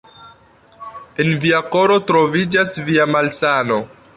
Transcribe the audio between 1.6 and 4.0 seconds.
koro troviĝas via malsano.